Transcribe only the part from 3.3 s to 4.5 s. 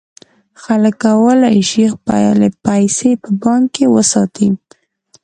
بانک کې وساتي.